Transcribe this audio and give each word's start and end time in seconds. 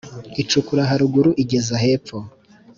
Icukura 0.41 0.81
haruguru 0.89 1.29
igeza 1.43 1.75
hepfo, 1.83 2.17